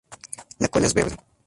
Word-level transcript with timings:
La 0.57 0.67
cola 0.67 0.87
es 0.87 0.95
verde. 0.95 1.15